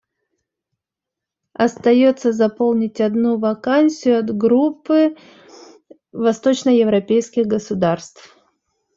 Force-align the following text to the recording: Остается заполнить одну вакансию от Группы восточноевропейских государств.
Остается 1.53 2.31
заполнить 2.33 2.99
одну 2.99 3.37
вакансию 3.37 4.17
от 4.17 4.35
Группы 4.35 5.15
восточноевропейских 6.11 7.45
государств. 7.45 8.35